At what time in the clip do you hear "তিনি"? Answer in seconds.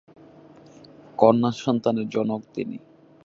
2.53-2.77